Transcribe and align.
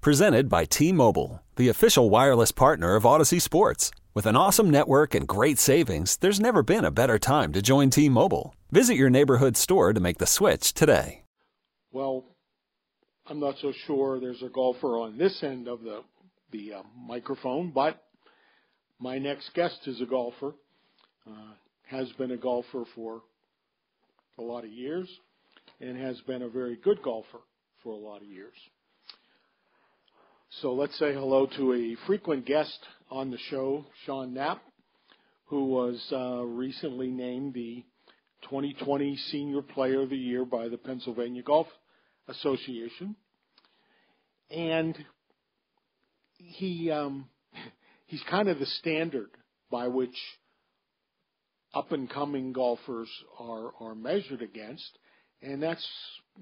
Presented 0.00 0.48
by 0.48 0.64
T 0.64 0.92
Mobile, 0.92 1.42
the 1.56 1.68
official 1.68 2.08
wireless 2.08 2.52
partner 2.52 2.94
of 2.94 3.02
Audacy 3.02 3.42
Sports. 3.42 3.90
With 4.14 4.26
an 4.26 4.36
awesome 4.36 4.70
network 4.70 5.12
and 5.12 5.26
great 5.26 5.58
savings, 5.58 6.16
there's 6.18 6.38
never 6.38 6.62
been 6.62 6.84
a 6.84 6.92
better 6.92 7.18
time 7.18 7.52
to 7.52 7.60
join 7.60 7.90
T 7.90 8.08
Mobile. 8.08 8.54
Visit 8.70 8.94
your 8.94 9.10
neighborhood 9.10 9.56
store 9.56 9.92
to 9.92 9.98
make 9.98 10.18
the 10.18 10.26
switch 10.26 10.72
today. 10.72 11.24
Well, 11.90 12.26
I'm 13.26 13.40
not 13.40 13.56
so 13.60 13.72
sure 13.72 14.20
there's 14.20 14.40
a 14.44 14.48
golfer 14.48 15.00
on 15.00 15.18
this 15.18 15.42
end 15.42 15.66
of 15.66 15.82
the 15.82 16.02
the 16.52 16.74
uh, 16.74 16.82
microphone, 16.96 17.72
but 17.74 18.00
my 19.00 19.18
next 19.18 19.52
guest 19.52 19.80
is 19.86 20.00
a 20.00 20.06
golfer. 20.06 20.54
Uh, 21.26 21.54
has 21.88 22.12
been 22.12 22.30
a 22.30 22.36
golfer 22.36 22.84
for 22.94 23.22
a 24.38 24.42
lot 24.42 24.62
of 24.62 24.70
years, 24.70 25.08
and 25.80 25.98
has 25.98 26.20
been 26.20 26.42
a 26.42 26.48
very 26.48 26.76
good 26.76 27.02
golfer 27.02 27.40
for 27.82 27.92
a 27.92 27.96
lot 27.96 28.22
of 28.22 28.28
years. 28.28 28.54
So 30.50 30.72
let's 30.72 30.98
say 30.98 31.12
hello 31.12 31.46
to 31.58 31.74
a 31.74 32.06
frequent 32.06 32.46
guest 32.46 32.78
on 33.10 33.30
the 33.30 33.36
show, 33.50 33.84
Sean 34.06 34.32
Knapp, 34.32 34.62
who 35.44 35.66
was 35.66 36.02
uh, 36.10 36.42
recently 36.42 37.08
named 37.08 37.52
the 37.52 37.84
2020 38.44 39.14
Senior 39.30 39.60
Player 39.60 40.00
of 40.00 40.08
the 40.08 40.16
Year 40.16 40.46
by 40.46 40.68
the 40.68 40.78
Pennsylvania 40.78 41.42
Golf 41.42 41.66
Association. 42.28 43.14
And 44.50 44.96
he 46.38 46.90
um, 46.90 47.28
he's 48.06 48.22
kind 48.30 48.48
of 48.48 48.58
the 48.58 48.66
standard 48.66 49.30
by 49.70 49.86
which 49.88 50.16
up 51.74 51.92
and 51.92 52.08
coming 52.08 52.54
golfers 52.54 53.10
are 53.38 53.72
are 53.80 53.94
measured 53.94 54.40
against, 54.40 54.98
and 55.42 55.62
that's 55.62 55.86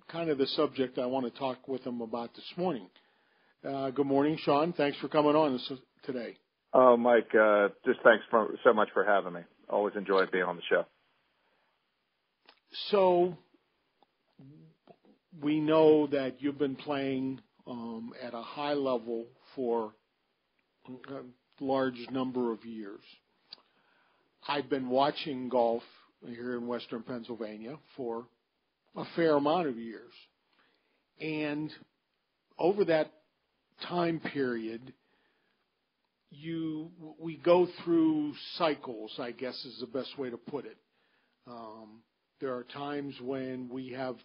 kind 0.08 0.30
of 0.30 0.39
the 0.39 0.47
subject 0.47 0.97
I 0.97 1.06
want 1.06 1.27
to 1.27 1.39
talk 1.39 1.67
with 1.67 1.84
him 1.84 2.00
about 2.00 2.34
this 2.36 2.52
morning. 2.56 2.89
Uh, 3.64 3.90
good 3.90 4.06
morning, 4.06 4.38
Sean. 4.44 4.72
Thanks 4.72 4.98
for 4.98 5.08
coming 5.08 5.34
on 5.34 5.58
today. 6.04 6.36
Oh, 6.72 6.96
Mike, 6.96 7.34
uh, 7.34 7.68
just 7.84 8.00
thanks 8.04 8.24
for, 8.30 8.54
so 8.62 8.72
much 8.72 8.88
for 8.92 9.04
having 9.04 9.32
me. 9.32 9.40
Always 9.68 9.94
enjoy 9.96 10.26
being 10.30 10.44
on 10.44 10.56
the 10.56 10.62
show. 10.68 10.84
So, 12.90 13.36
we 15.42 15.60
know 15.60 16.06
that 16.08 16.36
you've 16.40 16.58
been 16.58 16.77
playing 16.77 17.40
um, 17.66 18.12
at 18.22 18.34
a 18.34 18.42
high 18.42 18.74
level 18.74 19.24
for 19.54 19.92
a 20.88 21.64
large 21.64 22.06
number 22.10 22.52
of 22.52 22.64
years. 22.64 23.00
I've 24.46 24.68
been 24.68 24.88
watching 24.88 25.48
golf 25.48 25.82
here 26.24 26.56
in 26.56 26.66
Western 26.66 27.02
Pennsylvania 27.02 27.77
for 27.96 28.27
a 28.96 29.04
fair 29.16 29.34
amount 29.34 29.68
of 29.68 29.77
years. 29.78 30.12
And 31.20 31.72
over 32.58 32.84
that 32.84 33.12
time 33.88 34.20
period, 34.20 34.92
you 36.30 36.91
we 37.19 37.36
go 37.36 37.69
through 37.84 38.34
cycles, 38.56 39.12
I 39.18 39.30
guess 39.33 39.55
is 39.64 39.78
the 39.80 39.86
best 39.86 40.18
way 40.18 40.30
to 40.30 40.36
put 40.36 40.64
it. 40.64 40.77
Um, 41.46 42.02
there 42.40 42.55
are 42.55 42.64
times 42.64 43.14
when 43.23 43.68
we 43.70 43.92
have 43.92 44.17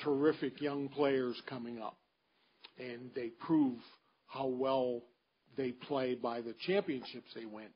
terrific 0.00 0.60
young 0.60 0.88
players 0.88 1.40
coming 1.48 1.80
up, 1.80 1.96
and 2.78 3.10
they 3.14 3.28
prove 3.28 3.78
how 4.26 4.46
well 4.46 5.02
they 5.56 5.70
play 5.70 6.14
by 6.14 6.40
the 6.40 6.54
championships 6.66 7.28
they 7.34 7.44
win. 7.44 7.68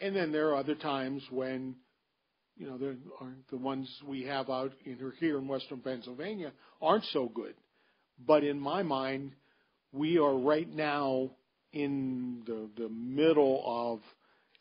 And 0.00 0.14
then 0.14 0.32
there 0.32 0.48
are 0.50 0.56
other 0.56 0.74
times 0.74 1.22
when, 1.30 1.76
you 2.56 2.66
know, 2.66 2.76
the, 2.76 2.96
the 3.50 3.56
ones 3.56 3.88
we 4.06 4.24
have 4.24 4.50
out 4.50 4.72
in 4.84 4.98
here 5.18 5.38
in 5.38 5.48
Western 5.48 5.80
Pennsylvania 5.80 6.52
aren't 6.82 7.04
so 7.04 7.30
good. 7.32 7.54
But 8.26 8.44
in 8.44 8.60
my 8.60 8.82
mind, 8.82 9.32
we 9.94 10.18
are 10.18 10.34
right 10.36 10.68
now 10.68 11.30
in 11.72 12.42
the, 12.46 12.68
the 12.76 12.88
middle 12.88 13.62
of 13.64 14.00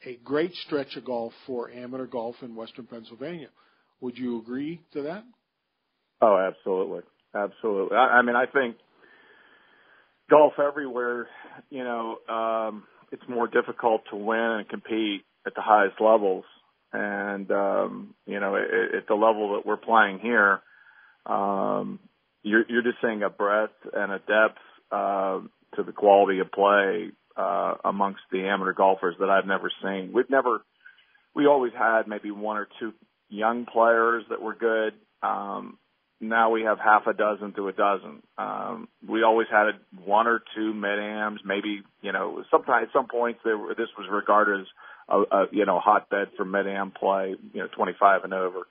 a 0.05 0.19
great 0.23 0.53
stretch 0.65 0.95
of 0.95 1.05
golf 1.05 1.33
for 1.47 1.71
amateur 1.71 2.05
golf 2.05 2.35
in 2.41 2.55
Western 2.55 2.85
Pennsylvania. 2.85 3.47
Would 4.01 4.17
you 4.17 4.39
agree 4.39 4.81
to 4.93 5.03
that? 5.03 5.23
Oh, 6.21 6.37
absolutely, 6.37 7.01
absolutely. 7.35 7.97
I, 7.97 8.19
I 8.19 8.21
mean, 8.21 8.35
I 8.35 8.45
think 8.45 8.75
golf 10.29 10.53
everywhere, 10.59 11.27
you 11.69 11.83
know, 11.83 12.17
um, 12.29 12.83
it's 13.11 13.23
more 13.27 13.47
difficult 13.47 14.01
to 14.11 14.15
win 14.15 14.39
and 14.39 14.69
compete 14.69 15.23
at 15.45 15.55
the 15.55 15.61
highest 15.61 15.99
levels. 15.99 16.45
And, 16.91 17.49
um, 17.51 18.13
you 18.27 18.39
know, 18.39 18.55
at, 18.55 18.95
at 18.97 19.07
the 19.07 19.15
level 19.15 19.55
that 19.55 19.65
we're 19.65 19.77
playing 19.77 20.19
here, 20.19 20.61
um, 21.25 21.99
you're, 22.43 22.63
you're 22.67 22.83
just 22.83 22.97
seeing 23.01 23.23
a 23.23 23.29
breadth 23.29 23.73
and 23.93 24.11
a 24.11 24.19
depth 24.19 24.59
uh, 24.93 25.39
to 25.75 25.83
the 25.83 25.91
quality 25.91 26.39
of 26.39 26.51
play 26.51 27.09
uh, 27.35 27.75
amongst 27.83 28.21
the 28.31 28.45
amateur 28.45 28.73
golfers 28.73 29.15
that 29.19 29.29
I've 29.29 29.47
never 29.47 29.71
seen. 29.81 30.11
We've 30.13 30.29
never, 30.29 30.63
we 31.35 31.47
always 31.47 31.73
had 31.77 32.07
maybe 32.07 32.29
one 32.29 32.57
or 32.57 32.67
two 32.79 32.93
young 33.27 33.65
players 33.65 34.23
that 34.29 34.41
were 34.41 34.53
good. 34.53 34.93
Um, 35.23 35.79
now 36.21 36.51
we 36.51 36.61
have 36.63 36.77
half 36.79 37.07
a 37.07 37.13
dozen 37.13 37.53
to 37.53 37.67
a 37.67 37.73
dozen. 37.73 38.21
Um, 38.37 38.87
we 39.07 39.23
always 39.23 39.47
had 39.51 39.71
one 40.05 40.27
or 40.27 40.41
two 40.55 40.73
mid 40.73 40.99
ams, 40.99 41.41
maybe 41.43 41.81
you 42.01 42.11
know. 42.11 42.43
Sometimes 42.49 42.87
at 42.87 42.93
some 42.93 43.07
points 43.07 43.39
there 43.43 43.57
were, 43.57 43.75
this 43.75 43.89
was 43.97 44.07
regarded 44.09 44.61
as 44.61 44.67
a, 45.09 45.17
a 45.19 45.45
you 45.51 45.65
know 45.65 45.79
hotbed 45.79 46.29
for 46.37 46.45
mid 46.45 46.67
am 46.67 46.91
play, 46.91 47.35
you 47.53 47.61
know, 47.61 47.67
25 47.75 48.23
and 48.23 48.33
over. 48.33 48.67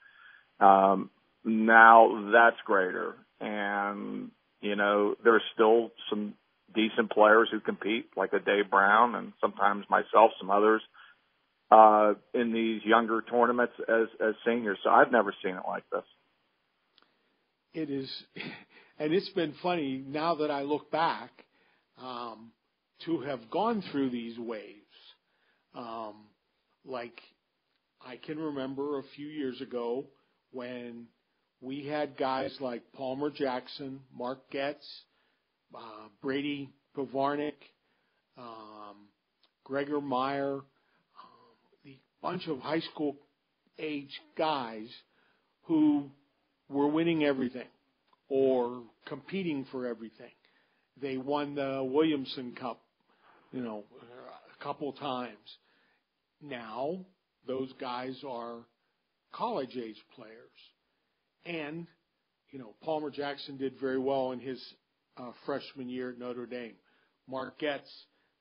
Um, 0.60 1.10
now 1.44 2.30
that's 2.32 2.60
greater, 2.64 3.16
and 3.40 4.30
you 4.62 4.76
know, 4.76 5.14
there's 5.22 5.42
still 5.52 5.90
some 6.08 6.34
decent 6.74 7.10
players 7.10 7.48
who 7.50 7.60
compete, 7.60 8.06
like 8.16 8.32
a 8.32 8.38
Dave 8.38 8.70
Brown 8.70 9.14
and 9.14 9.32
sometimes 9.40 9.84
myself, 9.90 10.30
some 10.40 10.50
others, 10.50 10.80
uh, 11.70 12.14
in 12.32 12.52
these 12.52 12.80
younger 12.84 13.22
tournaments 13.22 13.74
as, 13.88 14.06
as 14.20 14.34
seniors. 14.46 14.78
So 14.82 14.90
I've 14.90 15.12
never 15.12 15.34
seen 15.44 15.56
it 15.56 15.62
like 15.66 15.84
this. 15.90 16.04
It 17.74 17.90
is, 17.90 18.10
and 18.98 19.12
it's 19.12 19.30
been 19.30 19.54
funny 19.62 20.02
now 20.06 20.36
that 20.36 20.50
I 20.50 20.62
look 20.62 20.90
back, 20.90 21.30
um, 22.00 22.52
to 23.04 23.20
have 23.20 23.50
gone 23.50 23.82
through 23.90 24.10
these 24.10 24.38
waves. 24.38 24.78
Um, 25.74 26.14
like 26.84 27.20
I 28.00 28.16
can 28.16 28.38
remember 28.38 28.98
a 28.98 29.02
few 29.16 29.26
years 29.26 29.60
ago 29.60 30.06
when 30.52 31.06
we 31.62 31.86
had 31.86 32.18
guys 32.18 32.54
like 32.60 32.82
Palmer 32.92 33.30
Jackson, 33.30 34.00
Mark 34.14 34.40
Goetz, 34.52 34.84
uh, 35.74 36.08
Brady 36.20 36.68
Povanec, 36.96 37.54
um, 38.36 39.06
Gregor 39.62 40.00
Meyer, 40.00 40.54
um, 40.54 40.62
the 41.84 41.96
bunch 42.20 42.48
of 42.48 42.58
high 42.58 42.80
school 42.80 43.16
age 43.78 44.20
guys 44.36 44.88
who 45.62 46.10
were 46.68 46.88
winning 46.88 47.22
everything 47.22 47.68
or 48.28 48.82
competing 49.06 49.64
for 49.70 49.86
everything. 49.86 50.32
They 51.00 51.16
won 51.16 51.54
the 51.54 51.88
Williamson 51.88 52.54
Cup, 52.58 52.80
you 53.52 53.62
know, 53.62 53.84
a 54.60 54.64
couple 54.64 54.92
times. 54.94 55.58
Now 56.42 57.06
those 57.46 57.72
guys 57.80 58.16
are 58.28 58.56
college 59.32 59.76
age 59.76 60.02
players 60.16 60.50
and, 61.44 61.86
you 62.50 62.58
know, 62.58 62.74
Palmer 62.82 63.10
Jackson 63.10 63.56
did 63.56 63.74
very 63.80 63.98
well 63.98 64.32
in 64.32 64.40
his 64.40 64.62
uh, 65.16 65.32
freshman 65.46 65.88
year 65.88 66.10
at 66.10 66.18
Notre 66.18 66.46
Dame. 66.46 66.74
Mark 67.28 67.60
Goetz, 67.60 67.90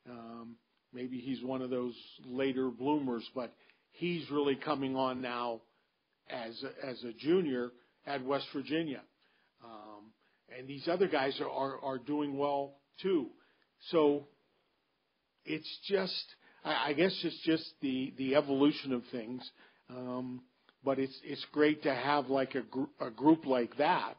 um, 0.10 0.56
maybe 0.94 1.20
he's 1.20 1.44
one 1.44 1.62
of 1.62 1.70
those 1.70 1.96
later 2.26 2.70
bloomers, 2.70 3.28
but 3.36 3.54
he's 3.92 4.30
really 4.32 4.56
coming 4.56 4.96
on 4.96 5.22
now 5.22 5.62
as 6.30 6.64
a, 6.64 6.88
as 6.88 7.04
a 7.04 7.14
junior 7.14 7.72
at 8.06 8.24
West 8.26 8.48
Virginia. 8.54 9.02
Um, 9.64 10.12
and 10.58 10.68
these 10.68 10.88
other 10.88 11.08
guys 11.08 11.40
are, 11.40 11.50
are, 11.50 11.80
are 11.84 11.98
doing 11.98 12.38
well 12.38 12.76
too. 13.02 13.28
So 13.90 14.28
it's 15.46 15.80
just, 15.88 16.26
I, 16.64 16.90
I 16.90 16.94
guess 16.94 17.18
it's 17.24 17.42
just 17.46 17.66
the, 17.82 18.14
the 18.18 18.36
evolution 18.36 18.94
of 18.94 19.04
things. 19.12 19.50
Um, 19.90 20.42
but 20.84 21.00
it's 21.00 21.18
it's 21.24 21.46
great 21.52 21.84
to 21.84 21.94
have 21.94 22.28
like 22.28 22.56
a, 22.56 22.62
gr- 22.62 22.84
a 23.00 23.10
group 23.10 23.46
like 23.46 23.78
that 23.78 24.16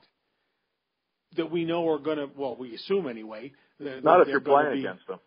that 1.36 1.50
we 1.50 1.64
know 1.64 1.88
are 1.88 1.98
going 1.98 2.18
to 2.18 2.28
well 2.36 2.56
we 2.56 2.74
assume 2.74 3.08
anyway 3.08 3.52
Not 3.80 4.22
if 4.22 4.28
you're 4.28 4.40
playing 4.40 4.74
be... 4.74 4.80
against 4.80 5.06
them. 5.06 5.18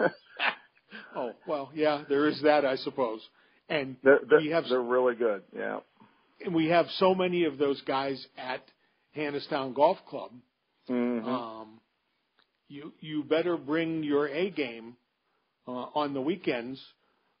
oh 1.16 1.32
well, 1.46 1.70
yeah, 1.74 2.04
there 2.08 2.28
is 2.28 2.40
that, 2.42 2.64
I 2.64 2.76
suppose. 2.76 3.20
And 3.68 3.96
they're, 4.02 4.20
they're, 4.28 4.40
we 4.40 4.50
have 4.50 4.64
they're 4.68 4.80
really 4.80 5.14
good. 5.14 5.42
Yeah. 5.56 5.80
And 6.44 6.54
we 6.54 6.68
have 6.68 6.86
so 6.96 7.14
many 7.14 7.44
of 7.44 7.58
those 7.58 7.80
guys 7.82 8.24
at 8.36 8.62
Hannastown 9.16 9.74
Golf 9.74 9.98
Club. 10.08 10.32
Mm-hmm. 10.90 11.28
Um, 11.28 11.80
you 12.68 12.92
you 13.00 13.22
better 13.22 13.56
bring 13.56 14.02
your 14.02 14.26
A 14.28 14.50
game 14.50 14.96
uh, 15.68 15.70
on 15.70 16.14
the 16.14 16.20
weekends 16.20 16.82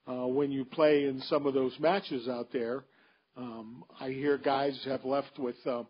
uh, 0.08 0.26
when 0.26 0.50
you 0.50 0.64
play 0.64 1.04
in 1.04 1.20
some 1.22 1.46
of 1.46 1.54
those 1.54 1.78
matches 1.80 2.28
out 2.28 2.48
there. 2.52 2.84
Um, 3.36 3.84
I 3.98 4.10
hear 4.10 4.36
guys 4.36 4.78
have 4.84 5.04
left 5.04 5.38
with 5.38 5.56
uh, 5.66 5.84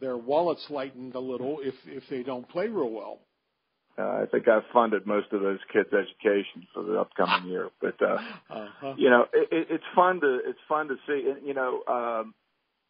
their 0.00 0.16
wallets 0.16 0.64
lightened 0.70 1.14
a 1.14 1.20
little 1.20 1.58
if 1.62 1.74
if 1.86 2.02
they 2.10 2.22
don't 2.22 2.48
play 2.48 2.66
real 2.66 2.90
well. 2.90 3.20
Uh, 3.98 4.22
I 4.22 4.24
think 4.30 4.48
I've 4.48 4.62
funded 4.72 5.06
most 5.06 5.26
of 5.32 5.40
those 5.40 5.58
kids' 5.72 5.90
education 5.92 6.66
for 6.72 6.82
the 6.82 6.98
upcoming 6.98 7.50
year. 7.50 7.68
But 7.80 7.96
uh, 8.00 8.18
uh-huh. 8.50 8.94
you 8.96 9.10
know, 9.10 9.26
it, 9.32 9.48
it, 9.52 9.66
it's 9.70 9.84
fun 9.94 10.20
to 10.20 10.40
it's 10.44 10.58
fun 10.68 10.88
to 10.88 10.96
see. 11.06 11.32
You 11.44 11.54
know, 11.54 11.82
um, 11.86 12.34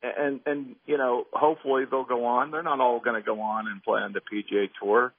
and 0.03 0.41
and 0.47 0.77
you 0.87 0.99
know, 0.99 1.25
hopefully 1.33 1.85
they'll 1.91 2.05
go 2.05 2.25
on. 2.25 2.51
They're 2.51 2.63
not 2.63 2.81
all 2.81 3.01
going 3.01 3.21
to 3.21 3.27
go 3.27 3.41
on 3.41 3.67
and 3.67 3.83
play 3.83 4.01
on 4.01 4.13
the 4.13 4.21
PGA 4.21 4.71
Tour. 4.81 5.13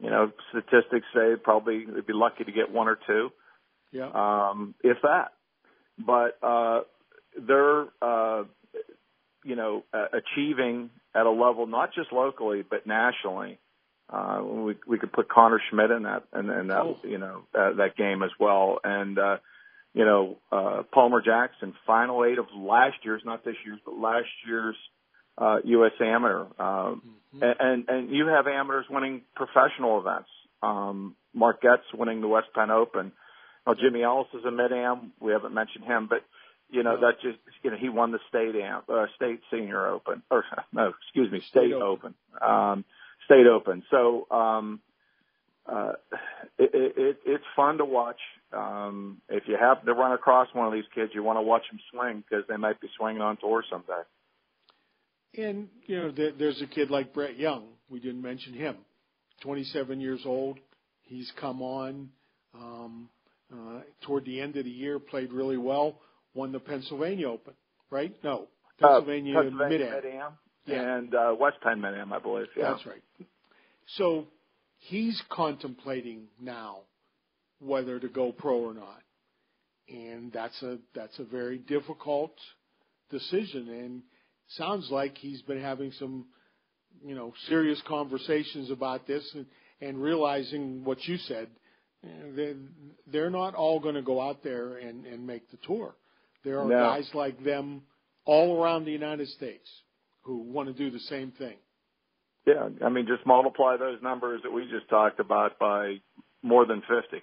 You 0.00 0.10
know, 0.10 0.30
statistics 0.50 1.06
say 1.14 1.34
probably 1.42 1.84
they'd 1.84 2.06
be 2.06 2.12
lucky 2.12 2.44
to 2.44 2.52
get 2.52 2.70
one 2.70 2.88
or 2.88 2.98
two. 3.06 3.30
Yeah. 3.92 4.10
Um, 4.12 4.74
if 4.82 4.98
that. 5.02 5.32
But 5.98 6.38
uh, 6.42 6.80
they're 7.36 7.86
uh, 8.00 8.44
you 9.44 9.56
know 9.56 9.84
uh, 9.92 10.06
achieving 10.12 10.90
at 11.14 11.26
a 11.26 11.30
level 11.30 11.66
not 11.66 11.94
just 11.94 12.12
locally 12.12 12.64
but 12.68 12.86
nationally. 12.86 13.58
Uh, 14.10 14.40
we 14.42 14.76
we 14.86 14.98
could 14.98 15.12
put 15.12 15.28
Connor 15.28 15.60
Schmidt 15.70 15.90
in 15.90 16.04
that 16.04 16.24
and, 16.32 16.50
and 16.50 16.70
that 16.70 16.80
oh. 16.80 16.96
you 17.04 17.18
know 17.18 17.42
uh, 17.54 17.74
that 17.74 17.96
game 17.96 18.22
as 18.22 18.30
well. 18.40 18.78
And 18.82 19.18
uh, 19.18 19.36
you 19.92 20.04
know 20.04 20.38
uh, 20.50 20.82
Palmer 20.92 21.20
Jackson, 21.20 21.74
final 21.86 22.24
eight 22.24 22.38
of 22.38 22.46
last 22.56 22.96
year's, 23.04 23.22
not 23.24 23.44
this 23.44 23.56
year's, 23.66 23.80
but 23.84 23.98
last 23.98 24.28
year's 24.46 24.76
uh, 25.36 25.56
U.S. 25.64 25.92
Amateur. 26.00 26.40
Um, 26.58 27.02
mm-hmm. 27.36 27.42
and, 27.42 27.88
and 27.88 28.10
you 28.10 28.26
have 28.28 28.46
amateurs 28.46 28.86
winning 28.88 29.22
professional 29.36 30.00
events. 30.00 30.30
Um, 30.62 31.14
Mark 31.34 31.62
Goetz 31.62 31.84
winning 31.94 32.20
the 32.20 32.28
West 32.28 32.48
Penn 32.54 32.70
Open. 32.70 33.12
Now, 33.68 33.74
Jimmy 33.74 34.02
Ellis 34.02 34.28
is 34.32 34.46
a 34.46 34.50
mid 34.50 34.72
am. 34.72 35.12
We 35.20 35.32
haven't 35.32 35.52
mentioned 35.52 35.84
him, 35.84 36.06
but 36.08 36.24
you 36.70 36.82
know 36.82 36.98
that 37.00 37.20
just 37.22 37.38
you 37.62 37.70
know 37.70 37.76
he 37.76 37.90
won 37.90 38.12
the 38.12 38.18
state 38.26 38.56
am 38.56 38.80
uh, 38.88 39.04
state 39.14 39.40
senior 39.50 39.88
open 39.88 40.22
or 40.30 40.42
no 40.72 40.94
excuse 41.02 41.30
me 41.30 41.40
state, 41.40 41.70
state 41.70 41.72
open, 41.74 42.14
open. 42.32 42.50
Um, 42.50 42.84
state 43.26 43.46
open. 43.46 43.82
So 43.90 44.26
um, 44.30 44.80
uh, 45.70 45.92
it, 46.58 46.70
it, 46.72 47.16
it's 47.26 47.44
fun 47.54 47.76
to 47.76 47.84
watch. 47.84 48.20
Um, 48.54 49.20
if 49.28 49.42
you 49.46 49.58
happen 49.60 49.84
to 49.84 49.92
run 49.92 50.12
across 50.12 50.48
one 50.54 50.66
of 50.66 50.72
these 50.72 50.88
kids, 50.94 51.12
you 51.14 51.22
want 51.22 51.36
to 51.36 51.42
watch 51.42 51.64
them 51.70 51.78
swing 51.92 52.24
because 52.26 52.46
they 52.48 52.56
might 52.56 52.80
be 52.80 52.88
swinging 52.96 53.20
on 53.20 53.36
tour 53.36 53.62
someday. 53.70 54.00
And 55.36 55.68
you 55.84 55.98
know, 55.98 56.10
there, 56.10 56.32
there's 56.32 56.62
a 56.62 56.66
kid 56.66 56.90
like 56.90 57.12
Brett 57.12 57.38
Young. 57.38 57.66
We 57.90 58.00
didn't 58.00 58.22
mention 58.22 58.54
him. 58.54 58.76
27 59.42 60.00
years 60.00 60.22
old. 60.24 60.58
He's 61.02 61.30
come 61.38 61.60
on 61.60 62.08
um, 62.54 63.10
toward 64.08 64.24
the 64.24 64.40
end 64.40 64.56
of 64.56 64.64
the 64.64 64.70
year, 64.70 64.98
played 64.98 65.32
really 65.32 65.58
well, 65.58 66.00
won 66.34 66.50
the 66.50 66.58
Pennsylvania 66.58 67.28
Open, 67.28 67.54
right? 67.90 68.12
No, 68.24 68.48
Pennsylvania, 68.80 69.38
uh, 69.38 69.42
Pennsylvania 69.42 69.78
Mid-Am. 69.78 70.02
Mid-Am 70.02 70.32
yeah. 70.66 70.96
and 70.96 71.14
uh, 71.14 71.34
West 71.38 71.58
Penn 71.62 71.80
Mid-Am, 71.80 72.12
I 72.12 72.18
believe. 72.18 72.46
Yeah. 72.56 72.72
That's 72.72 72.86
right. 72.86 73.02
So 73.96 74.26
he's 74.78 75.20
contemplating 75.30 76.24
now 76.40 76.80
whether 77.60 78.00
to 78.00 78.08
go 78.08 78.32
pro 78.32 78.56
or 78.56 78.74
not, 78.74 79.02
and 79.88 80.32
that's 80.32 80.60
a 80.62 80.78
that's 80.94 81.18
a 81.18 81.24
very 81.24 81.58
difficult 81.58 82.34
decision. 83.10 83.68
And 83.68 84.02
sounds 84.56 84.88
like 84.90 85.16
he's 85.18 85.42
been 85.42 85.60
having 85.60 85.92
some, 85.92 86.26
you 87.04 87.14
know, 87.14 87.32
serious 87.48 87.80
conversations 87.86 88.70
about 88.70 89.06
this 89.06 89.28
and, 89.34 89.46
and 89.80 90.02
realizing 90.02 90.84
what 90.84 91.02
you 91.04 91.16
said. 91.18 91.48
They're, 92.02 92.54
they're 93.06 93.30
not 93.30 93.54
all 93.54 93.80
going 93.80 93.96
to 93.96 94.02
go 94.02 94.20
out 94.20 94.42
there 94.42 94.76
and, 94.76 95.04
and 95.04 95.26
make 95.26 95.50
the 95.50 95.58
tour. 95.66 95.94
There 96.44 96.60
are 96.60 96.68
no. 96.68 96.78
guys 96.78 97.08
like 97.14 97.42
them 97.42 97.82
all 98.24 98.62
around 98.62 98.84
the 98.84 98.92
United 98.92 99.28
States 99.28 99.68
who 100.22 100.38
want 100.38 100.68
to 100.68 100.74
do 100.74 100.90
the 100.90 101.00
same 101.00 101.32
thing. 101.32 101.56
Yeah, 102.46 102.68
I 102.84 102.88
mean, 102.88 103.06
just 103.06 103.26
multiply 103.26 103.76
those 103.76 104.00
numbers 104.02 104.40
that 104.44 104.50
we 104.50 104.62
just 104.70 104.88
talked 104.88 105.20
about 105.20 105.58
by 105.58 105.96
more 106.42 106.64
than 106.64 106.80
50. 106.80 107.22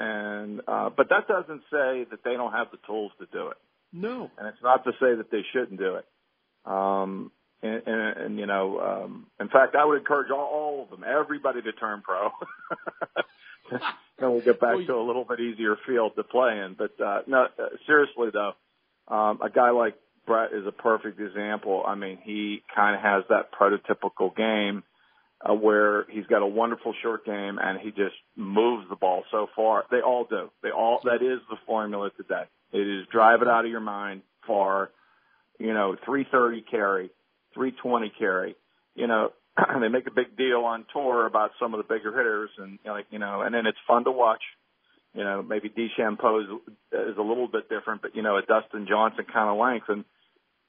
And, 0.00 0.60
uh, 0.66 0.90
but 0.96 1.08
that 1.08 1.26
doesn't 1.26 1.62
say 1.70 2.06
that 2.10 2.20
they 2.24 2.34
don't 2.34 2.52
have 2.52 2.68
the 2.70 2.78
tools 2.86 3.12
to 3.20 3.26
do 3.32 3.48
it. 3.48 3.56
No. 3.92 4.30
And 4.36 4.48
it's 4.48 4.62
not 4.62 4.84
to 4.84 4.92
say 4.92 5.14
that 5.16 5.30
they 5.30 5.42
shouldn't 5.52 5.78
do 5.78 5.96
it. 5.96 6.06
Um, 6.64 7.32
and, 7.62 7.82
and, 7.86 8.16
and 8.18 8.38
you 8.38 8.46
know, 8.46 8.80
um, 8.80 9.26
in 9.40 9.48
fact, 9.48 9.74
I 9.74 9.84
would 9.84 9.98
encourage 9.98 10.30
all, 10.30 10.38
all 10.38 10.82
of 10.84 10.90
them, 10.90 11.08
everybody 11.08 11.62
to 11.62 11.72
turn 11.72 12.02
pro. 12.02 12.30
and 14.18 14.32
we'll 14.32 14.40
get 14.40 14.60
back 14.60 14.76
to 14.86 14.94
a 14.94 15.02
little 15.04 15.24
bit 15.24 15.40
easier 15.40 15.76
field 15.86 16.12
to 16.16 16.24
play 16.24 16.58
in. 16.58 16.76
But 16.78 17.00
uh, 17.04 17.22
no, 17.26 17.46
uh, 17.58 17.68
seriously 17.86 18.28
though, 18.32 18.52
um, 19.12 19.40
a 19.42 19.50
guy 19.50 19.70
like 19.70 19.94
Brett 20.26 20.52
is 20.52 20.66
a 20.66 20.72
perfect 20.72 21.20
example. 21.20 21.82
I 21.86 21.94
mean, 21.94 22.18
he 22.22 22.62
kind 22.74 22.94
of 22.94 23.02
has 23.02 23.24
that 23.30 23.50
prototypical 23.52 24.34
game 24.36 24.84
uh, 25.40 25.54
where 25.54 26.04
he's 26.10 26.26
got 26.26 26.42
a 26.42 26.46
wonderful 26.46 26.94
short 27.02 27.24
game 27.24 27.58
and 27.60 27.80
he 27.80 27.90
just 27.90 28.16
moves 28.36 28.88
the 28.88 28.96
ball 28.96 29.24
so 29.30 29.48
far. 29.56 29.84
They 29.90 30.00
all 30.00 30.26
do. 30.28 30.50
They 30.62 30.70
all. 30.70 31.00
That 31.04 31.22
is 31.22 31.40
the 31.50 31.56
formula 31.66 32.10
today. 32.16 32.44
It 32.72 32.86
is 32.86 33.06
drive 33.10 33.42
it 33.42 33.48
out 33.48 33.64
of 33.64 33.70
your 33.70 33.80
mind 33.80 34.22
far 34.46 34.90
you 35.58 35.74
know, 35.74 35.96
330 36.04 36.62
carry, 36.70 37.10
320 37.58 38.12
carry. 38.18 38.54
You 38.94 39.08
know, 39.08 39.30
they 39.80 39.88
make 39.88 40.06
a 40.06 40.14
big 40.14 40.36
deal 40.36 40.62
on 40.64 40.86
tour 40.92 41.26
about 41.26 41.50
some 41.60 41.74
of 41.74 41.78
the 41.78 41.94
bigger 41.94 42.16
hitters, 42.16 42.50
and 42.56 42.78
like 42.86 43.06
you 43.10 43.18
know, 43.18 43.42
and 43.42 43.54
then 43.54 43.66
it's 43.66 43.78
fun 43.86 44.04
to 44.04 44.12
watch. 44.12 44.42
You 45.14 45.24
know, 45.24 45.42
maybe 45.42 45.68
DeChambeau 45.68 46.42
is, 46.42 46.48
is 46.92 47.16
a 47.18 47.22
little 47.22 47.48
bit 47.48 47.68
different, 47.68 48.02
but 48.02 48.14
you 48.14 48.22
know, 48.22 48.36
a 48.36 48.42
Dustin 48.42 48.86
Johnson 48.88 49.24
kind 49.32 49.50
of 49.50 49.58
length, 49.58 49.86
and 49.88 50.04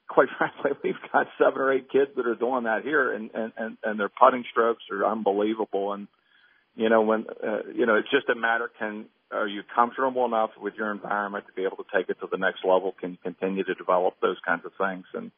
quite 0.08 0.28
frankly, 0.38 0.72
we've 0.82 1.12
got 1.12 1.28
seven 1.38 1.60
or 1.60 1.72
eight 1.72 1.90
kids 1.90 2.10
that 2.16 2.26
are 2.26 2.34
doing 2.34 2.64
that 2.64 2.82
here, 2.82 3.12
and 3.12 3.30
and 3.32 3.52
and, 3.56 3.76
and 3.84 4.00
their 4.00 4.10
putting 4.10 4.44
strokes 4.50 4.82
are 4.90 5.06
unbelievable, 5.06 5.92
and 5.92 6.08
you 6.74 6.88
know, 6.88 7.02
when 7.02 7.26
uh, 7.46 7.70
you 7.72 7.86
know, 7.86 7.96
it's 7.96 8.10
just 8.10 8.28
a 8.28 8.34
matter 8.34 8.70
can 8.78 9.06
are 9.32 9.46
you 9.46 9.62
comfortable 9.74 10.24
enough 10.24 10.50
with 10.60 10.74
your 10.74 10.90
environment 10.90 11.44
to 11.46 11.52
be 11.52 11.62
able 11.62 11.76
to 11.76 11.84
take 11.94 12.08
it 12.08 12.18
to 12.20 12.26
the 12.30 12.38
next 12.38 12.64
level? 12.64 12.94
Can 12.98 13.12
you 13.12 13.18
continue 13.22 13.62
to 13.62 13.74
develop 13.74 14.14
those 14.20 14.38
kinds 14.44 14.62
of 14.64 14.72
things? 14.76 15.04
And 15.14 15.30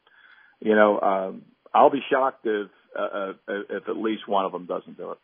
you 0.65 0.75
know, 0.75 1.01
um, 1.01 1.43
I'll 1.75 1.91
be 1.91 2.03
shocked 2.11 2.47
if 2.47 2.71
uh, 2.99 3.03
uh, 3.03 3.33
if 3.71 3.89
at 3.89 3.97
least 3.97 4.29
one 4.29 4.45
of 4.45 4.53
them 4.53 4.67
doesn't 4.67 4.97
do 4.97 5.13
it. 5.13 5.19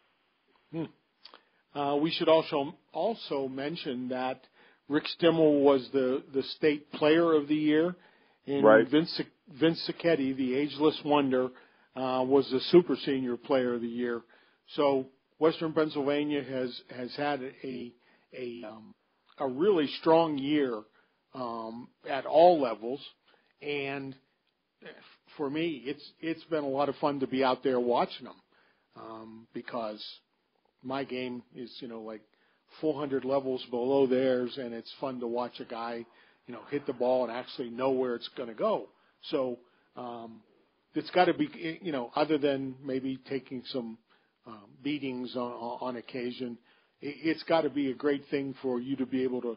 Hmm. 0.72 1.78
Uh, 1.78 1.96
we 1.96 2.10
should 2.10 2.28
also 2.28 2.74
also 2.92 3.48
mention 3.48 4.08
that 4.08 4.40
Rick 4.88 5.04
Stimmel 5.18 5.62
was 5.62 5.88
the 5.92 6.22
the 6.34 6.42
state 6.56 6.90
player 6.92 7.34
of 7.34 7.46
the 7.46 7.54
year, 7.54 7.94
and 8.46 8.64
right. 8.64 8.88
Vince 8.88 9.20
Vince 9.48 9.88
Sacchetti, 9.88 10.36
the 10.36 10.54
ageless 10.54 10.98
wonder, 11.04 11.48
uh, 11.94 12.24
was 12.26 12.48
the 12.50 12.60
super 12.70 12.96
senior 13.04 13.36
player 13.36 13.74
of 13.74 13.80
the 13.80 13.88
year. 13.88 14.22
So 14.74 15.06
Western 15.38 15.72
Pennsylvania 15.72 16.42
has 16.42 16.80
has 16.96 17.14
had 17.16 17.42
a 17.62 17.92
a 18.36 18.62
um, 18.66 18.94
a 19.38 19.46
really 19.46 19.86
strong 20.00 20.38
year 20.38 20.80
um, 21.34 21.88
at 22.08 22.26
all 22.26 22.60
levels, 22.60 23.00
and 23.62 24.16
for 25.38 25.48
me, 25.48 25.82
it's 25.86 26.12
it's 26.20 26.44
been 26.44 26.64
a 26.64 26.68
lot 26.68 26.90
of 26.90 26.96
fun 26.96 27.20
to 27.20 27.26
be 27.26 27.42
out 27.42 27.62
there 27.64 27.80
watching 27.80 28.24
them 28.24 28.36
um, 28.96 29.46
because 29.54 30.04
my 30.82 31.04
game 31.04 31.42
is 31.56 31.74
you 31.80 31.88
know 31.88 32.02
like 32.02 32.20
400 32.82 33.24
levels 33.24 33.64
below 33.70 34.06
theirs, 34.06 34.58
and 34.58 34.74
it's 34.74 34.92
fun 35.00 35.20
to 35.20 35.26
watch 35.26 35.60
a 35.60 35.64
guy 35.64 36.04
you 36.46 36.52
know 36.52 36.60
hit 36.70 36.86
the 36.86 36.92
ball 36.92 37.24
and 37.24 37.32
actually 37.32 37.70
know 37.70 37.92
where 37.92 38.14
it's 38.14 38.28
going 38.36 38.50
to 38.50 38.54
go. 38.54 38.88
So 39.30 39.58
um, 39.96 40.42
it's 40.94 41.10
got 41.10 41.24
to 41.24 41.34
be 41.34 41.48
you 41.80 41.92
know 41.92 42.10
other 42.14 42.36
than 42.36 42.74
maybe 42.84 43.18
taking 43.30 43.62
some 43.68 43.96
um, 44.46 44.66
beatings 44.82 45.34
on, 45.36 45.78
on 45.80 45.96
occasion 45.96 46.58
it's 47.00 47.42
got 47.44 47.62
to 47.62 47.70
be 47.70 47.90
a 47.90 47.94
great 47.94 48.24
thing 48.30 48.54
for 48.60 48.80
you 48.80 48.96
to 48.96 49.06
be 49.06 49.22
able 49.22 49.40
to 49.42 49.56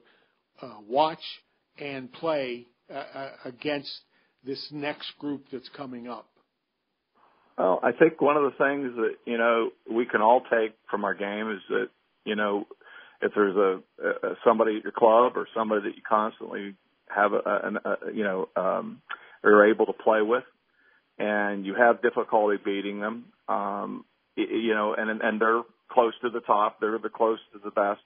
uh, 0.61 0.75
watch 0.88 1.23
and 1.79 2.11
play 2.13 2.67
uh, 2.89 2.93
uh, 2.93 3.29
against 3.45 3.91
this 4.45 4.69
next 4.71 5.17
group 5.19 5.45
that's 5.51 5.69
coming 5.69 6.07
up. 6.07 6.27
Well, 7.57 7.79
I 7.83 7.91
think 7.91 8.21
one 8.21 8.38
of 8.38 8.43
the 8.43 8.57
things 8.57 8.95
that 8.95 9.15
you 9.25 9.38
know 9.38 9.69
we 9.89 10.05
can 10.05 10.21
all 10.21 10.41
take 10.41 10.74
from 10.89 11.05
our 11.05 11.13
game 11.13 11.51
is 11.51 11.62
that 11.69 11.89
you 12.25 12.36
know 12.36 12.65
if 13.21 13.33
there's 13.36 13.55
a, 13.55 13.81
a 14.03 14.36
somebody 14.43 14.77
at 14.77 14.83
your 14.83 14.93
club 14.93 15.33
or 15.36 15.48
somebody 15.55 15.81
that 15.83 15.95
you 15.95 16.01
constantly 16.07 16.74
have 17.07 17.33
a, 17.33 17.38
a, 17.38 17.89
a 17.89 18.13
you 18.13 18.24
know 18.24 18.50
um, 18.55 19.01
are 19.43 19.69
able 19.69 19.86
to 19.86 19.93
play 19.93 20.21
with, 20.21 20.43
and 21.19 21.65
you 21.65 21.75
have 21.75 22.01
difficulty 22.01 22.57
beating 22.63 23.00
them, 23.00 23.25
um, 23.48 24.05
you 24.36 24.74
know, 24.74 24.95
and 24.98 25.21
and 25.21 25.39
they're 25.39 25.62
close 25.91 26.13
to 26.24 26.29
the 26.29 26.39
top. 26.39 26.79
They're 26.79 26.98
the 26.98 27.10
close 27.10 27.39
to 27.53 27.60
the 27.63 27.71
best. 27.71 28.01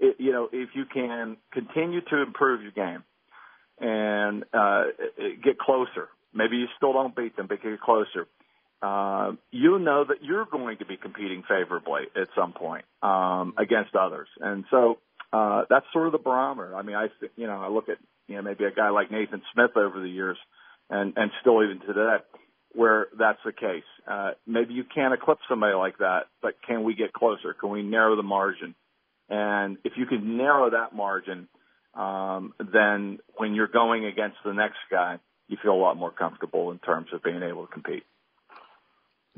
It, 0.00 0.16
you 0.18 0.32
know, 0.32 0.48
if 0.52 0.70
you 0.74 0.84
can 0.84 1.36
continue 1.52 2.00
to 2.02 2.22
improve 2.22 2.62
your 2.62 2.72
game 2.72 3.04
and 3.82 4.44
uh, 4.54 4.84
get 5.44 5.58
closer, 5.58 6.08
maybe 6.32 6.56
you 6.56 6.66
still 6.76 6.92
don't 6.92 7.14
beat 7.14 7.36
them, 7.36 7.48
but 7.48 7.62
get 7.62 7.80
closer. 7.80 8.26
Uh, 8.80 9.32
you 9.50 9.78
know 9.78 10.04
that 10.04 10.22
you're 10.22 10.46
going 10.46 10.78
to 10.78 10.86
be 10.86 10.96
competing 10.96 11.42
favorably 11.48 12.02
at 12.16 12.28
some 12.36 12.52
point 12.52 12.84
um, 13.02 13.54
against 13.58 13.94
others, 13.94 14.28
and 14.40 14.64
so 14.70 14.98
uh, 15.32 15.62
that's 15.68 15.86
sort 15.92 16.06
of 16.06 16.12
the 16.12 16.18
barometer. 16.18 16.74
I 16.74 16.82
mean, 16.82 16.96
I 16.96 17.06
you 17.36 17.46
know 17.46 17.60
I 17.60 17.68
look 17.68 17.88
at 17.88 17.98
you 18.26 18.36
know 18.36 18.42
maybe 18.42 18.64
a 18.64 18.72
guy 18.72 18.90
like 18.90 19.10
Nathan 19.10 19.42
Smith 19.52 19.76
over 19.76 20.00
the 20.00 20.08
years, 20.08 20.36
and 20.90 21.12
and 21.16 21.30
still 21.40 21.62
even 21.62 21.80
today, 21.80 22.16
where 22.72 23.06
that's 23.16 23.38
the 23.44 23.52
case. 23.52 23.84
Uh, 24.08 24.30
maybe 24.46 24.74
you 24.74 24.84
can't 24.84 25.14
eclipse 25.14 25.42
somebody 25.48 25.74
like 25.74 25.98
that, 25.98 26.22
but 26.40 26.54
can 26.66 26.82
we 26.82 26.94
get 26.94 27.12
closer? 27.12 27.54
Can 27.54 27.70
we 27.70 27.82
narrow 27.82 28.16
the 28.16 28.22
margin? 28.24 28.74
And 29.28 29.78
if 29.84 29.92
you 29.96 30.06
can 30.06 30.36
narrow 30.36 30.70
that 30.70 30.94
margin, 30.94 31.48
um, 31.94 32.54
then 32.72 33.18
when 33.36 33.54
you're 33.54 33.68
going 33.68 34.04
against 34.06 34.36
the 34.44 34.52
next 34.52 34.78
guy, 34.90 35.18
you 35.48 35.56
feel 35.62 35.72
a 35.72 35.82
lot 35.82 35.96
more 35.96 36.10
comfortable 36.10 36.70
in 36.70 36.78
terms 36.78 37.08
of 37.12 37.22
being 37.22 37.42
able 37.42 37.66
to 37.66 37.72
compete. 37.72 38.04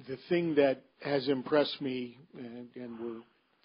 The 0.08 0.18
thing 0.28 0.56
that 0.56 0.82
has 1.02 1.28
impressed 1.28 1.80
me, 1.80 2.18
and, 2.36 2.68
and 2.74 2.98
we're 3.00 3.20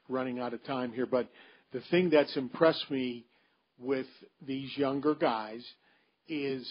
running 0.07 0.39
out 0.39 0.53
of 0.53 0.63
time 0.63 0.91
here, 0.91 1.05
but 1.05 1.29
the 1.71 1.81
thing 1.91 2.09
that's 2.09 2.35
impressed 2.35 2.89
me 2.89 3.25
with 3.79 4.07
these 4.45 4.75
younger 4.77 5.15
guys 5.15 5.63
is 6.27 6.67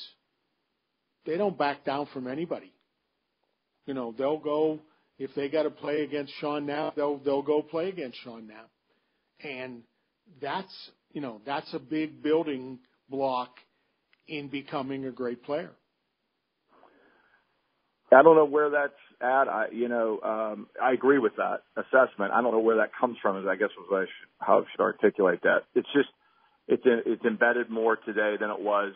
they 1.27 1.37
don't 1.37 1.57
back 1.57 1.85
down 1.85 2.09
from 2.13 2.27
anybody. 2.27 2.73
You 3.87 3.95
know, 3.95 4.15
they'll 4.17 4.39
go 4.39 4.81
if 5.19 5.35
they 5.35 5.49
got 5.49 5.65
to 5.65 5.71
play 5.71 6.03
against 6.03 6.33
Sean 6.41 6.67
Knapp, 6.67 6.95
they'll 6.95 7.19
they'll 7.19 7.43
go 7.43 7.63
play 7.63 7.89
against 7.89 8.19
Sean 8.23 8.47
Knapp, 8.47 8.71
and 9.43 9.83
that's 10.41 10.91
you 11.19 11.23
know 11.23 11.41
that's 11.45 11.75
a 11.75 11.81
big 11.81 12.23
building 12.23 12.79
block 13.11 13.57
in 14.29 14.47
becoming 14.47 15.05
a 15.05 15.11
great 15.11 15.43
player. 15.43 15.73
I 18.13 18.23
don't 18.23 18.37
know 18.37 18.45
where 18.45 18.71
that's 18.71 18.93
at. 19.21 19.49
I, 19.49 19.67
you 19.73 19.89
know, 19.89 20.21
um, 20.23 20.69
I 20.81 20.93
agree 20.93 21.19
with 21.19 21.33
that 21.35 21.63
assessment. 21.77 22.31
I 22.33 22.41
don't 22.41 22.53
know 22.53 22.61
where 22.61 22.77
that 22.77 22.91
comes 23.01 23.17
from. 23.21 23.37
Is 23.37 23.49
I 23.51 23.57
guess 23.57 23.71
was 23.77 23.89
I 23.91 24.03
should, 24.03 24.29
how 24.39 24.59
I 24.61 24.63
should 24.71 24.81
articulate 24.81 25.43
that. 25.43 25.65
It's 25.75 25.89
just 25.93 26.09
it's 26.69 26.87
in, 26.87 27.03
it's 27.05 27.25
embedded 27.25 27.69
more 27.69 27.97
today 27.97 28.37
than 28.41 28.51
it 28.51 28.61
was, 28.61 28.93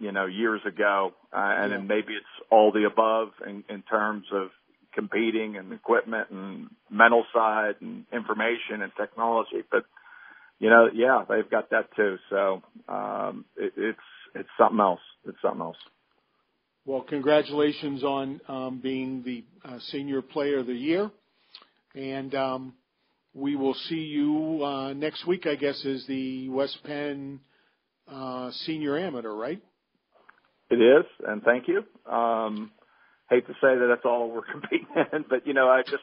you 0.00 0.10
know, 0.10 0.26
years 0.26 0.62
ago, 0.66 1.12
uh, 1.32 1.36
and 1.38 1.70
yeah. 1.70 1.76
then 1.76 1.86
maybe 1.86 2.12
it's 2.14 2.50
all 2.50 2.72
the 2.72 2.88
above 2.90 3.28
in, 3.46 3.62
in 3.68 3.82
terms 3.82 4.24
of 4.32 4.48
competing 4.92 5.56
and 5.56 5.72
equipment 5.72 6.26
and 6.32 6.70
mental 6.90 7.24
side 7.32 7.76
and 7.80 8.04
information 8.12 8.82
and 8.82 8.90
technology. 8.98 9.62
But 9.70 9.84
you 10.58 10.70
know, 10.70 10.88
yeah, 10.92 11.24
they've 11.28 11.50
got 11.50 11.70
that 11.70 11.88
too. 11.96 12.16
So 12.30 12.62
um, 12.88 13.44
it, 13.56 13.72
it's 13.76 13.98
it's 14.34 14.48
something 14.58 14.80
else. 14.80 15.00
It's 15.26 15.38
something 15.42 15.60
else. 15.60 15.76
Well, 16.84 17.02
congratulations 17.02 18.04
on 18.04 18.40
um, 18.48 18.80
being 18.80 19.22
the 19.24 19.44
uh, 19.64 19.78
senior 19.90 20.22
player 20.22 20.58
of 20.58 20.66
the 20.66 20.72
year, 20.72 21.10
and 21.94 22.34
um, 22.34 22.74
we 23.34 23.56
will 23.56 23.74
see 23.74 23.96
you 23.96 24.62
uh, 24.64 24.92
next 24.92 25.26
week. 25.26 25.46
I 25.46 25.56
guess 25.56 25.84
is 25.84 26.06
the 26.06 26.48
West 26.48 26.78
Penn 26.84 27.40
uh, 28.08 28.50
senior 28.52 28.98
amateur, 28.98 29.32
right? 29.32 29.60
It 30.70 30.76
is, 30.76 31.04
and 31.26 31.42
thank 31.42 31.64
you. 31.68 31.84
Um, 32.10 32.72
hate 33.30 33.46
to 33.46 33.52
say 33.54 33.76
that 33.76 33.86
that's 33.88 34.04
all 34.04 34.30
we're 34.30 34.42
competing 34.52 34.86
in, 35.12 35.24
but 35.28 35.46
you 35.46 35.54
know, 35.54 35.68
I 35.68 35.82
just, 35.82 36.02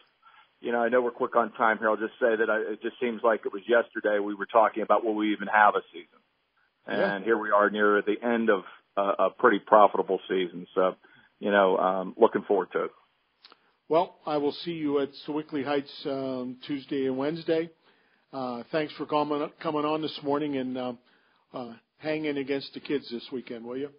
you 0.63 0.71
know, 0.71 0.81
I 0.81 0.87
know 0.87 1.01
we're 1.01 1.11
quick 1.11 1.35
on 1.35 1.51
time 1.51 1.77
here. 1.77 1.89
I'll 1.89 1.97
just 1.97 2.13
say 2.21 2.37
that 2.37 2.49
I, 2.49 2.73
it 2.73 2.81
just 2.81 2.95
seems 3.01 3.21
like 3.21 3.41
it 3.45 3.51
was 3.51 3.61
yesterday 3.67 4.19
we 4.19 4.33
were 4.33 4.45
talking 4.45 4.81
about 4.81 5.03
will 5.03 5.13
we 5.13 5.33
even 5.33 5.49
have 5.49 5.75
a 5.75 5.81
season, 5.91 6.19
and 6.87 7.21
yeah. 7.21 7.25
here 7.25 7.37
we 7.37 7.51
are 7.51 7.69
near 7.69 8.01
the 8.01 8.15
end 8.25 8.49
of 8.49 8.63
a, 8.95 9.25
a 9.25 9.29
pretty 9.29 9.59
profitable 9.59 10.19
season. 10.29 10.65
So, 10.73 10.95
you 11.39 11.51
know, 11.51 11.77
um, 11.77 12.15
looking 12.17 12.43
forward 12.43 12.69
to 12.71 12.85
it. 12.85 12.91
Well, 13.89 14.15
I 14.25 14.37
will 14.37 14.53
see 14.53 14.71
you 14.71 14.99
at 14.99 15.09
Sewickley 15.27 15.65
Heights 15.65 15.91
um, 16.05 16.57
Tuesday 16.65 17.07
and 17.07 17.17
Wednesday. 17.17 17.69
Uh, 18.31 18.63
thanks 18.71 18.93
for 18.93 19.05
coming 19.05 19.47
coming 19.61 19.83
on 19.83 20.01
this 20.01 20.17
morning 20.23 20.55
and 20.55 20.77
uh, 20.77 20.93
uh, 21.53 21.73
hang 21.97 22.23
in 22.23 22.37
against 22.37 22.73
the 22.73 22.79
kids 22.79 23.07
this 23.11 23.27
weekend, 23.33 23.65
will 23.65 23.77
you? 23.77 23.89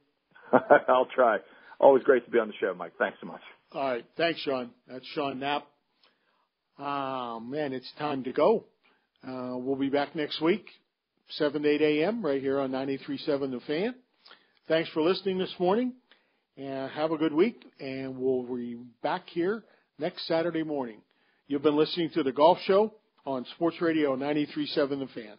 I'll 0.89 1.09
try. 1.15 1.39
Always 1.79 2.05
great 2.05 2.25
to 2.25 2.31
be 2.31 2.39
on 2.39 2.49
the 2.49 2.55
show, 2.59 2.73
Mike. 2.75 2.93
Thanks 2.99 3.19
so 3.21 3.27
much. 3.27 3.43
All 3.73 3.87
right. 3.87 4.05
Thanks, 4.17 4.41
Sean. 4.41 4.71
That's 4.89 5.07
Sean 5.09 5.39
Knapp. 5.39 5.67
Ah, 6.79 7.39
man, 7.39 7.73
it's 7.73 7.91
time 7.99 8.25
to 8.25 8.33
go. 8.33 8.65
Uh, 9.27 9.57
we'll 9.57 9.77
be 9.77 9.91
back 9.91 10.17
next 10.17 10.41
week, 10.41 10.67
7 11.31 11.63
to 11.63 11.69
8 11.69 11.81
a.m. 11.81 12.25
right 12.25 12.41
here 12.41 12.59
on 12.59 12.73
93.7 12.73 13.51
The 13.53 13.61
Fan. 13.67 13.95
Thanks 14.67 14.91
for 14.91 15.01
listening 15.03 15.39
this 15.39 15.55
morning, 15.59 15.93
and 16.57 16.91
have 16.91 17.13
a 17.13 17.17
good 17.17 17.33
week. 17.33 17.65
And 17.79 18.19
we'll 18.19 18.43
be 18.43 18.77
back 19.03 19.29
here 19.29 19.63
next 19.99 20.27
Saturday 20.27 20.65
morning. 20.65 20.99
You've 21.47 21.63
been 21.63 21.77
listening 21.77 22.11
to 22.15 22.25
the 22.25 22.33
Golf 22.33 22.59
Show 22.65 22.95
on 23.25 23.47
Sports 23.55 23.81
Radio 23.81 24.17
93.7 24.17 24.75
The 24.75 25.09
Fan. 25.15 25.37